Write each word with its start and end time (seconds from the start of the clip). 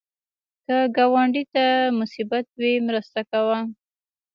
که 0.65 0.77
ګاونډي 0.95 1.43
ته 1.53 1.65
مصیبت 1.99 2.45
وي، 2.59 2.73
مرسته 2.87 3.19
کوه 3.31 3.59